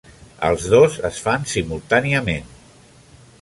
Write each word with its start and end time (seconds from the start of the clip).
Els 0.47 0.63
dos 0.71 0.95
es 1.09 1.19
fan 1.25 1.45
simultàniament. 1.51 2.49